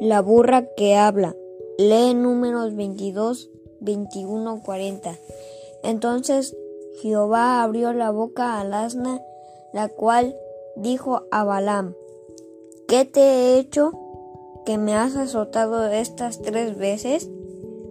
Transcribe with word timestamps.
La 0.00 0.22
burra 0.22 0.66
que 0.76 0.94
habla. 0.94 1.34
Lee 1.76 2.14
números 2.14 2.76
22, 2.76 3.50
21, 3.80 4.62
40. 4.62 5.18
Entonces 5.82 6.56
Jehová 7.02 7.64
abrió 7.64 7.92
la 7.92 8.12
boca 8.12 8.60
al 8.60 8.74
asna, 8.74 9.20
la 9.72 9.88
cual 9.88 10.36
dijo 10.76 11.22
a 11.32 11.42
Balaam, 11.42 11.94
¿qué 12.86 13.04
te 13.04 13.20
he 13.20 13.58
hecho 13.58 13.92
que 14.64 14.78
me 14.78 14.94
has 14.94 15.16
azotado 15.16 15.84
estas 15.90 16.42
tres 16.42 16.78
veces? 16.78 17.28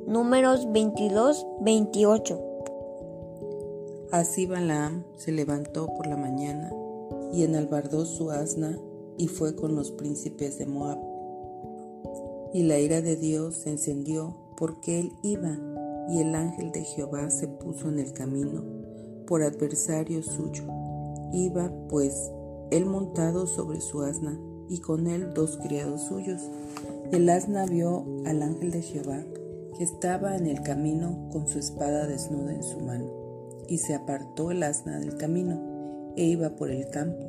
Números 0.06 0.72
22, 0.72 1.46
28. 1.60 2.42
Así 4.12 4.46
Balaam 4.46 5.04
se 5.18 5.34
levantó 5.34 5.88
por 5.88 6.08
la 6.08 6.16
mañana 6.16 6.72
y 7.34 7.44
enalbardó 7.44 8.06
su 8.06 8.32
asna 8.32 8.80
y 9.18 9.28
fue 9.28 9.58
con 9.58 9.76
los 9.76 9.92
príncipes 9.92 10.58
de 10.58 10.66
Moab. 10.66 11.17
Y 12.54 12.64
la 12.64 12.80
ira 12.80 13.02
de 13.02 13.16
Dios 13.16 13.56
se 13.56 13.72
encendió 13.72 14.36
porque 14.58 15.00
él 15.00 15.12
iba, 15.22 15.58
y 16.10 16.20
el 16.22 16.34
ángel 16.36 16.72
de 16.72 16.84
Jehová 16.84 17.30
se 17.30 17.48
puso 17.48 17.90
en 17.90 18.00
el 18.00 18.14
camino 18.14 18.64
por 19.28 19.44
adversario 19.44 20.24
suyo. 20.24 20.64
Iba, 21.34 21.72
pues, 21.90 22.32
él 22.72 22.86
montado 22.86 23.46
sobre 23.46 23.82
su 23.82 24.02
asna, 24.02 24.40
y 24.70 24.80
con 24.80 25.08
él 25.08 25.34
dos 25.34 25.58
criados 25.58 26.02
suyos. 26.04 26.42
El 27.12 27.30
asna 27.30 27.66
vio 27.66 28.06
al 28.26 28.42
ángel 28.42 28.72
de 28.72 28.82
Jehová, 28.82 29.24
que 29.78 29.84
estaba 29.84 30.36
en 30.36 30.48
el 30.48 30.62
camino 30.62 31.30
con 31.32 31.48
su 31.48 31.60
espada 31.60 32.08
desnuda 32.08 32.54
en 32.54 32.64
su 32.64 32.80
mano, 32.80 33.12
y 33.68 33.78
se 33.78 33.94
apartó 33.94 34.52
el 34.52 34.64
asna 34.64 35.00
del 35.00 35.18
camino, 35.18 36.14
e 36.16 36.26
iba 36.26 36.56
por 36.56 36.72
el 36.72 36.88
campo. 36.90 37.26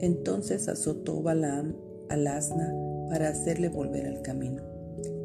Entonces 0.00 0.68
azotó 0.68 1.22
Balaam 1.22 1.74
al 2.08 2.26
asna 2.26 2.72
para 3.08 3.28
hacerle 3.28 3.68
volver 3.68 4.06
al 4.06 4.22
camino. 4.22 4.62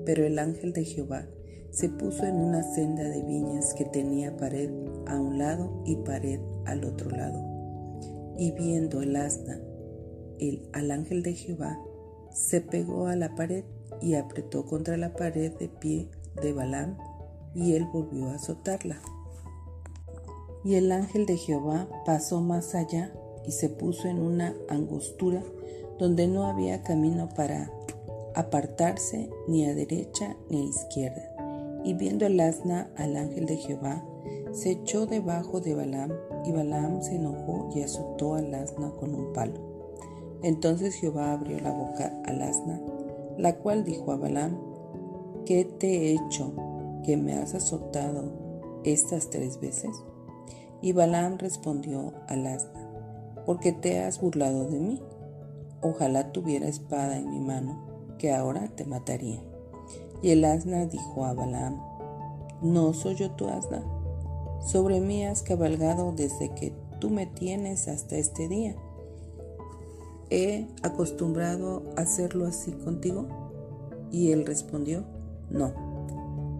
Pero 0.05 0.25
el 0.25 0.39
ángel 0.39 0.73
de 0.73 0.85
Jehová 0.85 1.27
se 1.71 1.89
puso 1.89 2.25
en 2.25 2.35
una 2.35 2.63
senda 2.63 3.03
de 3.03 3.23
viñas 3.23 3.73
que 3.73 3.85
tenía 3.85 4.37
pared 4.37 4.69
a 5.07 5.19
un 5.19 5.39
lado 5.39 5.81
y 5.85 5.95
pared 5.97 6.39
al 6.65 6.85
otro 6.85 7.09
lado. 7.09 7.43
Y 8.37 8.51
viendo 8.51 9.01
el 9.01 9.15
asna 9.15 9.59
el, 10.39 10.67
al 10.73 10.91
ángel 10.91 11.23
de 11.23 11.33
Jehová, 11.33 11.79
se 12.31 12.61
pegó 12.61 13.07
a 13.07 13.15
la 13.15 13.35
pared 13.35 13.63
y 14.01 14.15
apretó 14.15 14.65
contra 14.65 14.97
la 14.97 15.13
pared 15.13 15.53
de 15.57 15.69
pie 15.69 16.09
de 16.41 16.53
Balaam, 16.53 16.97
y 17.53 17.73
él 17.73 17.87
volvió 17.91 18.29
a 18.29 18.35
azotarla. 18.35 18.99
Y 20.63 20.75
el 20.75 20.91
ángel 20.91 21.25
de 21.25 21.37
Jehová 21.37 21.87
pasó 22.05 22.41
más 22.41 22.73
allá 22.73 23.13
y 23.45 23.51
se 23.51 23.69
puso 23.69 24.07
en 24.07 24.19
una 24.19 24.55
angostura 24.69 25.43
donde 25.99 26.27
no 26.27 26.45
había 26.45 26.81
camino 26.81 27.29
para 27.29 27.71
apartarse 28.35 29.29
ni 29.47 29.65
a 29.65 29.75
derecha 29.75 30.35
ni 30.49 30.61
a 30.61 30.69
izquierda. 30.69 31.29
Y 31.83 31.93
viendo 31.93 32.25
el 32.25 32.39
asna 32.39 32.89
al 32.95 33.17
ángel 33.17 33.45
de 33.45 33.57
Jehová, 33.57 34.03
se 34.51 34.71
echó 34.71 35.05
debajo 35.05 35.59
de 35.59 35.73
Balaam, 35.73 36.11
y 36.45 36.51
Balaam 36.51 37.01
se 37.01 37.15
enojó 37.15 37.69
y 37.73 37.81
azotó 37.81 38.35
al 38.35 38.53
asna 38.53 38.91
con 38.91 39.13
un 39.15 39.33
palo. 39.33 39.59
Entonces 40.43 40.95
Jehová 40.95 41.33
abrió 41.33 41.59
la 41.59 41.71
boca 41.71 42.21
al 42.25 42.41
asna, 42.41 42.79
la 43.37 43.55
cual 43.57 43.83
dijo 43.83 44.11
a 44.11 44.17
Balaam, 44.17 44.59
¿qué 45.45 45.65
te 45.65 45.87
he 45.87 46.13
hecho 46.13 46.53
que 47.03 47.17
me 47.17 47.33
has 47.33 47.55
azotado 47.55 48.31
estas 48.83 49.29
tres 49.29 49.59
veces? 49.59 49.91
Y 50.81 50.91
Balaam 50.91 51.37
respondió 51.37 52.13
al 52.27 52.45
asna, 52.45 52.89
porque 53.45 53.71
te 53.71 54.01
has 54.01 54.21
burlado 54.21 54.69
de 54.69 54.79
mí. 54.79 55.01
Ojalá 55.83 56.31
tuviera 56.31 56.67
espada 56.67 57.17
en 57.17 57.29
mi 57.29 57.39
mano 57.39 57.77
que 58.17 58.33
ahora 58.33 58.69
te 58.75 58.85
mataría. 58.85 59.43
Y 60.21 60.29
el 60.29 60.45
asna 60.45 60.85
dijo 60.85 61.25
a 61.25 61.33
Balaam, 61.33 61.81
¿no 62.61 62.93
soy 62.93 63.15
yo 63.15 63.31
tu 63.31 63.47
asna? 63.47 63.83
Sobre 64.65 65.01
mí 65.01 65.25
has 65.25 65.43
cabalgado 65.43 66.13
desde 66.13 66.55
que 66.55 66.73
tú 66.99 67.09
me 67.09 67.25
tienes 67.25 67.89
hasta 67.89 68.15
este 68.15 68.47
día. 68.47 68.75
¿He 70.29 70.67
acostumbrado 70.81 71.83
a 71.97 72.01
hacerlo 72.01 72.45
así 72.45 72.71
contigo? 72.71 73.27
Y 74.09 74.31
él 74.31 74.45
respondió, 74.45 75.03
no. 75.49 75.73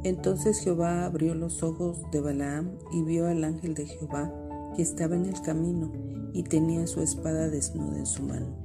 Entonces 0.04 0.60
Jehová 0.60 1.06
abrió 1.06 1.34
los 1.34 1.64
ojos 1.64 1.98
de 2.12 2.20
Balaam 2.20 2.72
y 2.92 3.04
vio 3.04 3.28
al 3.28 3.46
ángel 3.46 3.74
de 3.74 3.86
Jehová 3.86 4.34
que 4.76 4.82
estaba 4.82 5.16
en 5.16 5.28
el 5.28 5.42
camino 5.42 5.92
y 6.34 6.44
tenía 6.44 6.86
su 6.88 7.02
espada 7.02 7.48
desnuda 7.48 8.00
en 8.00 8.06
su 8.06 8.24
mano. 8.24 8.63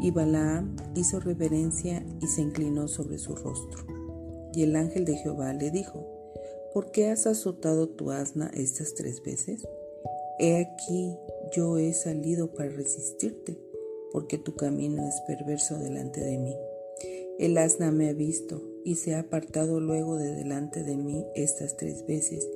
Y 0.00 0.10
Balaam 0.10 0.76
hizo 0.94 1.20
reverencia 1.20 2.04
y 2.20 2.26
se 2.26 2.42
inclinó 2.42 2.88
sobre 2.88 3.18
su 3.18 3.34
rostro. 3.34 3.84
Y 4.54 4.62
el 4.62 4.76
ángel 4.76 5.04
de 5.04 5.16
Jehová 5.16 5.52
le 5.52 5.70
dijo, 5.70 6.06
¿por 6.72 6.90
qué 6.90 7.08
has 7.08 7.26
azotado 7.26 7.88
tu 7.88 8.10
asna 8.10 8.50
estas 8.54 8.94
tres 8.94 9.22
veces? 9.22 9.66
He 10.38 10.56
aquí 10.56 11.16
yo 11.52 11.78
he 11.78 11.92
salido 11.92 12.52
para 12.52 12.68
resistirte, 12.68 13.58
porque 14.12 14.38
tu 14.38 14.54
camino 14.54 15.06
es 15.06 15.20
perverso 15.26 15.78
delante 15.78 16.20
de 16.20 16.38
mí. 16.38 16.54
El 17.38 17.56
asna 17.58 17.90
me 17.90 18.08
ha 18.08 18.12
visto 18.12 18.62
y 18.84 18.96
se 18.96 19.14
ha 19.14 19.20
apartado 19.20 19.80
luego 19.80 20.16
de 20.16 20.34
delante 20.34 20.82
de 20.82 20.96
mí 20.96 21.24
estas 21.34 21.76
tres 21.76 22.04
veces, 22.06 22.48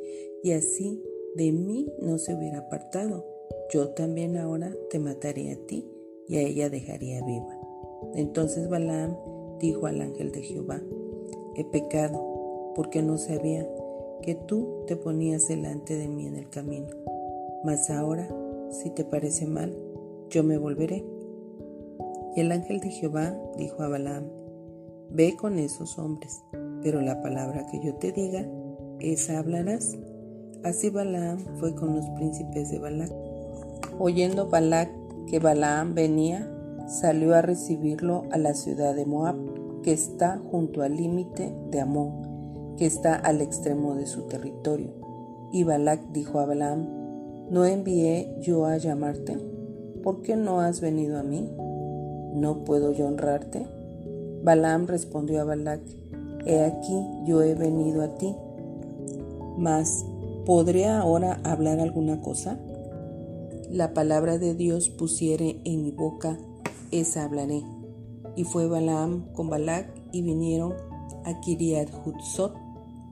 y 0.42 0.52
así 0.52 1.02
de 1.36 1.52
mí 1.52 1.92
no 2.00 2.18
se 2.18 2.34
hubiera 2.34 2.58
apartado. 2.58 3.26
Yo 3.72 3.90
también 3.90 4.36
ahora 4.36 4.74
te 4.90 4.98
mataré 4.98 5.52
a 5.52 5.56
ti 5.66 5.88
y 6.32 6.38
a 6.38 6.40
ella 6.40 6.70
dejaría 6.70 7.22
viva. 7.22 7.58
Entonces 8.14 8.70
Balaam 8.70 9.14
dijo 9.60 9.86
al 9.86 10.00
ángel 10.00 10.32
de 10.32 10.40
Jehová, 10.40 10.80
he 11.54 11.62
pecado 11.62 12.72
porque 12.74 13.02
no 13.02 13.18
sabía 13.18 13.68
que 14.22 14.34
tú 14.34 14.84
te 14.86 14.96
ponías 14.96 15.46
delante 15.48 15.94
de 15.94 16.08
mí 16.08 16.26
en 16.26 16.36
el 16.36 16.48
camino. 16.48 16.86
Mas 17.64 17.90
ahora, 17.90 18.26
si 18.70 18.88
te 18.88 19.04
parece 19.04 19.46
mal, 19.46 19.76
yo 20.30 20.42
me 20.42 20.56
volveré. 20.56 21.04
Y 22.34 22.40
el 22.40 22.50
ángel 22.50 22.80
de 22.80 22.88
Jehová 22.88 23.38
dijo 23.58 23.82
a 23.82 23.88
Balaam, 23.88 24.24
ve 25.10 25.36
con 25.36 25.58
esos 25.58 25.98
hombres, 25.98 26.42
pero 26.82 27.02
la 27.02 27.20
palabra 27.20 27.66
que 27.70 27.84
yo 27.84 27.94
te 27.96 28.10
diga, 28.10 28.48
esa 29.00 29.38
hablarás. 29.38 29.98
Así 30.64 30.88
Balaam 30.88 31.40
fue 31.58 31.74
con 31.74 31.94
los 31.94 32.08
príncipes 32.16 32.70
de 32.70 32.78
Balac. 32.78 33.12
Oyendo 33.98 34.48
Balac 34.48 35.01
que 35.26 35.38
Balaam 35.38 35.94
venía, 35.94 36.48
salió 36.86 37.34
a 37.34 37.42
recibirlo 37.42 38.24
a 38.30 38.38
la 38.38 38.54
ciudad 38.54 38.94
de 38.94 39.06
Moab, 39.06 39.36
que 39.82 39.92
está 39.92 40.40
junto 40.50 40.82
al 40.82 40.96
límite 40.96 41.54
de 41.70 41.80
Amón, 41.80 42.74
que 42.76 42.86
está 42.86 43.14
al 43.14 43.40
extremo 43.40 43.94
de 43.94 44.06
su 44.06 44.22
territorio. 44.22 44.92
Y 45.52 45.64
Balac 45.64 46.12
dijo 46.12 46.38
a 46.38 46.46
Balaam, 46.46 46.88
¿no 47.50 47.64
envié 47.64 48.34
yo 48.40 48.66
a 48.66 48.76
llamarte? 48.76 49.38
¿Por 50.02 50.22
qué 50.22 50.36
no 50.36 50.60
has 50.60 50.80
venido 50.80 51.18
a 51.18 51.22
mí? 51.22 51.52
¿No 52.34 52.64
puedo 52.64 52.92
yo 52.92 53.06
honrarte? 53.06 53.66
Balaam 54.42 54.86
respondió 54.86 55.40
a 55.40 55.44
Balac, 55.44 55.80
He 56.44 56.64
aquí 56.64 57.06
yo 57.24 57.42
he 57.42 57.54
venido 57.54 58.02
a 58.02 58.08
ti. 58.18 58.34
Mas, 59.56 60.04
¿podré 60.44 60.86
ahora 60.88 61.40
hablar 61.44 61.78
alguna 61.78 62.20
cosa? 62.20 62.58
La 63.72 63.94
palabra 63.94 64.36
de 64.36 64.54
Dios 64.54 64.90
pusiere 64.90 65.60
en 65.64 65.82
mi 65.82 65.92
boca, 65.92 66.38
esa 66.90 67.24
hablaré. 67.24 67.62
Y 68.36 68.44
fue 68.44 68.68
Balaam 68.68 69.32
con 69.32 69.48
Balac 69.48 69.88
y 70.12 70.20
vinieron 70.20 70.74
a 71.24 71.40
Kiriat 71.40 71.88
Hutzot, 72.04 72.54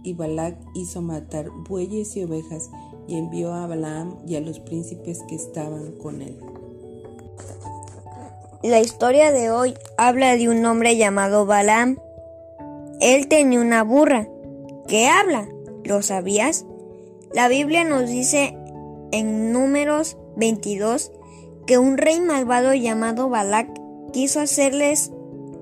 y 0.02 0.12
Balac 0.12 0.58
hizo 0.74 1.00
matar 1.00 1.50
bueyes 1.68 2.16
y 2.16 2.24
ovejas 2.24 2.70
y 3.06 3.16
envió 3.16 3.52
a 3.54 3.66
Balaam 3.66 4.18
y 4.26 4.36
a 4.36 4.40
los 4.40 4.60
príncipes 4.60 5.20
que 5.28 5.34
estaban 5.34 5.92
con 5.92 6.22
él. 6.22 6.38
La 8.62 8.80
historia 8.80 9.32
de 9.32 9.50
hoy 9.50 9.74
habla 9.96 10.36
de 10.36 10.50
un 10.50 10.64
hombre 10.66 10.96
llamado 10.98 11.46
Balaam. 11.46 11.98
Él 13.00 13.28
tenía 13.28 13.60
una 13.60 13.82
burra. 13.82 14.28
¿Qué 14.86 15.08
habla? 15.08 15.48
¿Lo 15.84 16.02
sabías? 16.02 16.66
La 17.32 17.48
Biblia 17.48 17.84
nos 17.84 18.08
dice 18.08 18.56
en 19.12 19.52
números 19.52 20.18
22 20.36 21.12
que 21.66 21.78
un 21.78 21.98
rey 21.98 22.20
malvado 22.20 22.74
llamado 22.74 23.28
Balak 23.28 23.68
quiso 24.12 24.40
hacerles 24.40 25.12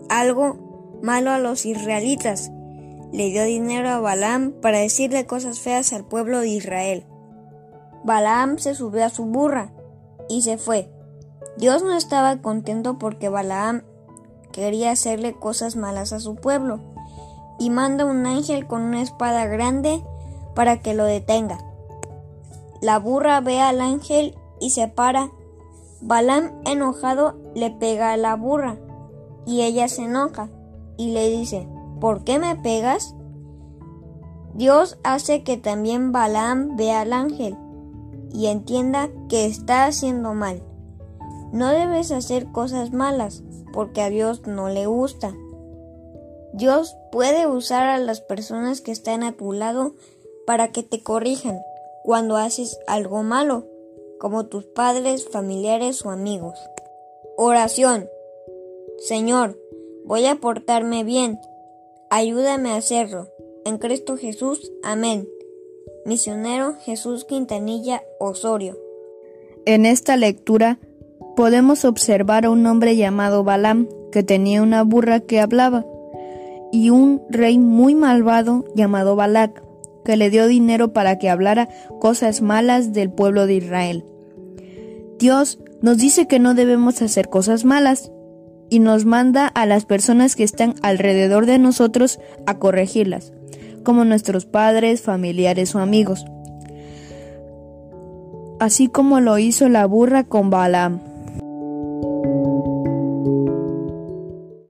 algo 0.08 0.98
malo 1.02 1.30
a 1.30 1.38
los 1.38 1.66
israelitas. 1.66 2.50
Le 3.12 3.30
dio 3.30 3.44
dinero 3.44 3.88
a 3.88 4.00
Balaam 4.00 4.52
para 4.60 4.78
decirle 4.78 5.26
cosas 5.26 5.60
feas 5.60 5.92
al 5.92 6.04
pueblo 6.04 6.40
de 6.40 6.48
Israel. 6.48 7.06
Balaam 8.04 8.58
se 8.58 8.74
subió 8.74 9.04
a 9.04 9.10
su 9.10 9.24
burra 9.24 9.72
y 10.28 10.42
se 10.42 10.58
fue. 10.58 10.90
Dios 11.56 11.82
no 11.82 11.96
estaba 11.96 12.40
contento 12.40 12.98
porque 12.98 13.28
Balaam 13.28 13.82
quería 14.52 14.90
hacerle 14.92 15.34
cosas 15.34 15.76
malas 15.76 16.12
a 16.12 16.20
su 16.20 16.36
pueblo 16.36 16.80
y 17.58 17.70
manda 17.70 18.04
un 18.04 18.26
ángel 18.26 18.66
con 18.66 18.82
una 18.82 19.02
espada 19.02 19.46
grande 19.46 20.02
para 20.54 20.80
que 20.80 20.94
lo 20.94 21.04
detenga. 21.04 21.58
La 22.80 22.98
burra 22.98 23.40
ve 23.40 23.60
al 23.60 23.80
ángel 23.80 24.37
y 24.60 24.70
se 24.70 24.88
para. 24.88 25.30
Balaam 26.00 26.52
enojado 26.64 27.36
le 27.54 27.70
pega 27.70 28.12
a 28.12 28.16
la 28.16 28.36
burra 28.36 28.78
y 29.46 29.62
ella 29.62 29.88
se 29.88 30.04
enoja. 30.04 30.48
y 30.96 31.12
le 31.12 31.30
dice, 31.30 31.68
¿por 32.00 32.24
qué 32.24 32.40
me 32.40 32.56
pegas? 32.56 33.14
Dios 34.54 34.98
hace 35.04 35.44
que 35.44 35.56
también 35.56 36.10
Balaam 36.10 36.76
vea 36.76 37.02
al 37.02 37.12
ángel 37.12 37.56
y 38.32 38.46
entienda 38.46 39.08
que 39.28 39.46
está 39.46 39.86
haciendo 39.86 40.34
mal. 40.34 40.62
No 41.52 41.68
debes 41.68 42.10
hacer 42.10 42.50
cosas 42.50 42.92
malas 42.92 43.44
porque 43.72 44.02
a 44.02 44.10
Dios 44.10 44.46
no 44.46 44.68
le 44.68 44.86
gusta. 44.86 45.34
Dios 46.52 46.96
puede 47.12 47.46
usar 47.46 47.88
a 47.88 47.98
las 47.98 48.20
personas 48.20 48.80
que 48.80 48.90
están 48.90 49.22
a 49.22 49.32
tu 49.32 49.52
lado 49.52 49.94
para 50.46 50.68
que 50.72 50.82
te 50.82 51.02
corrijan 51.02 51.60
cuando 52.02 52.36
haces 52.36 52.78
algo 52.86 53.22
malo, 53.22 53.66
como 54.18 54.46
tus 54.46 54.64
padres, 54.64 55.28
familiares 55.28 56.04
o 56.04 56.10
amigos. 56.10 56.58
Oración. 57.36 58.08
Señor, 58.98 59.58
voy 60.04 60.26
a 60.26 60.36
portarme 60.36 61.04
bien. 61.04 61.38
Ayúdame 62.10 62.70
a 62.70 62.76
hacerlo. 62.76 63.28
En 63.64 63.78
Cristo 63.78 64.16
Jesús. 64.16 64.72
Amén. 64.82 65.28
Misionero 66.04 66.74
Jesús 66.84 67.24
Quintanilla 67.24 68.02
Osorio. 68.18 68.78
En 69.66 69.86
esta 69.86 70.16
lectura 70.16 70.78
podemos 71.36 71.84
observar 71.84 72.46
a 72.46 72.50
un 72.50 72.64
hombre 72.66 72.96
llamado 72.96 73.44
Balaam 73.44 73.88
que 74.10 74.22
tenía 74.22 74.62
una 74.62 74.82
burra 74.82 75.20
que 75.20 75.40
hablaba 75.40 75.84
y 76.72 76.90
un 76.90 77.22
rey 77.28 77.58
muy 77.58 77.94
malvado 77.94 78.64
llamado 78.74 79.16
Balac 79.16 79.62
que 80.08 80.16
le 80.16 80.30
dio 80.30 80.48
dinero 80.48 80.94
para 80.94 81.18
que 81.18 81.28
hablara 81.28 81.68
cosas 82.00 82.40
malas 82.40 82.94
del 82.94 83.10
pueblo 83.10 83.46
de 83.46 83.56
Israel. 83.56 84.06
Dios 85.18 85.58
nos 85.82 85.98
dice 85.98 86.26
que 86.26 86.38
no 86.38 86.54
debemos 86.54 87.02
hacer 87.02 87.28
cosas 87.28 87.66
malas 87.66 88.10
y 88.70 88.78
nos 88.78 89.04
manda 89.04 89.46
a 89.46 89.66
las 89.66 89.84
personas 89.84 90.34
que 90.34 90.44
están 90.44 90.76
alrededor 90.80 91.44
de 91.44 91.58
nosotros 91.58 92.20
a 92.46 92.58
corregirlas, 92.58 93.34
como 93.82 94.06
nuestros 94.06 94.46
padres, 94.46 95.02
familiares 95.02 95.74
o 95.74 95.78
amigos. 95.78 96.24
Así 98.60 98.88
como 98.88 99.20
lo 99.20 99.38
hizo 99.38 99.68
la 99.68 99.84
burra 99.84 100.24
con 100.24 100.48
Balaam. 100.48 101.02